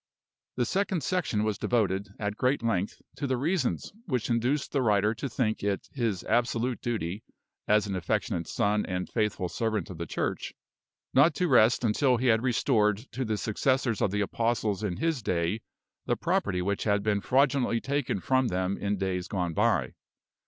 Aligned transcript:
The 0.55 0.65
second 0.65 1.03
section 1.03 1.43
was 1.43 1.59
devoted, 1.59 2.07
at 2.17 2.35
great 2.35 2.63
length, 2.63 3.03
to 3.17 3.27
the 3.27 3.37
reasons 3.37 3.93
which 4.07 4.31
induced 4.31 4.71
the 4.71 4.81
writer 4.81 5.13
to 5.13 5.29
think 5.29 5.61
it 5.63 5.87
his 5.93 6.23
absolute 6.23 6.81
duty, 6.81 7.21
as 7.67 7.85
an 7.85 7.95
affectionate 7.95 8.47
son 8.47 8.83
and 8.87 9.07
faithful 9.07 9.47
servant 9.47 9.91
of 9.91 9.99
the 9.99 10.07
Church, 10.07 10.55
not 11.13 11.35
to 11.35 11.47
rest 11.47 11.83
until 11.83 12.17
he 12.17 12.25
had 12.25 12.41
restored 12.41 12.97
to 13.11 13.23
the 13.23 13.37
successors 13.37 14.01
of 14.01 14.09
the 14.09 14.21
apostles 14.21 14.81
in 14.81 14.97
his 14.97 15.21
day 15.21 15.61
the 16.07 16.17
property 16.17 16.63
which 16.63 16.85
had 16.85 17.03
been 17.03 17.21
fraudulently 17.21 17.79
taken 17.79 18.19
from 18.21 18.47
them 18.47 18.77
in 18.79 18.97
days 18.97 19.27
gone 19.27 19.53
by. 19.53 19.93